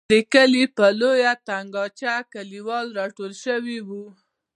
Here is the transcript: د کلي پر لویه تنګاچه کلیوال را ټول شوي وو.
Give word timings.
د 0.11 0.13
کلي 0.33 0.63
پر 0.77 0.91
لویه 0.99 1.33
تنګاچه 1.47 2.13
کلیوال 2.33 2.87
را 2.97 3.05
ټول 3.17 3.31
شوي 3.43 3.79
وو. 3.87 4.05